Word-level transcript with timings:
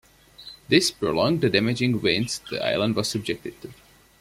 This 0.67 0.89
prolonged 0.89 1.41
the 1.41 1.49
damaging 1.51 2.01
winds 2.01 2.41
the 2.49 2.59
island 2.65 2.95
was 2.95 3.07
subjected 3.07 3.61
to. 3.61 3.71